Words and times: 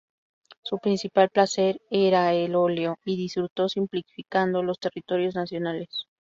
Su 0.63 0.79
principal 0.79 1.29
placer 1.29 1.79
era 1.91 2.33
el 2.33 2.55
óleo 2.55 2.97
y 3.05 3.15
disfrutó 3.17 3.69
simplificando 3.69 4.63
los 4.63 4.79
territorios 4.79 5.35
nacionales. 5.35 6.07